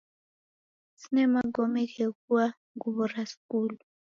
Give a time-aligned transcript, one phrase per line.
[1.01, 3.77] Sine magome gheghua nguw'o ra skulu.